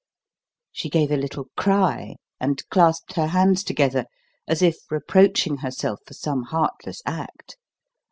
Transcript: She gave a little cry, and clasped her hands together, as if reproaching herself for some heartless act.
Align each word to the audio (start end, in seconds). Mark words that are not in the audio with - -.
She 0.71 0.89
gave 0.89 1.11
a 1.11 1.15
little 1.15 1.49
cry, 1.55 2.15
and 2.39 2.67
clasped 2.69 3.13
her 3.13 3.27
hands 3.27 3.63
together, 3.63 4.05
as 4.47 4.63
if 4.63 4.77
reproaching 4.89 5.57
herself 5.57 5.99
for 6.07 6.15
some 6.15 6.41
heartless 6.45 7.03
act. 7.05 7.55